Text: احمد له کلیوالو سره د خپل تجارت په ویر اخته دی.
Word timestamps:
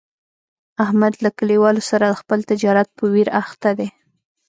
احمد 0.83 1.13
له 1.23 1.29
کلیوالو 1.37 1.81
سره 1.89 2.05
د 2.07 2.13
خپل 2.21 2.39
تجارت 2.51 2.87
په 2.97 3.03
ویر 3.13 3.29
اخته 3.41 3.69
دی. 3.77 3.89